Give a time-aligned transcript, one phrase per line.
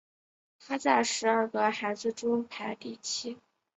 [0.57, 3.37] 他在十二个孩子中排第七。